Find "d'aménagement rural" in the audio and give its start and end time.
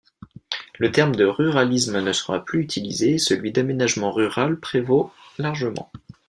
3.51-4.59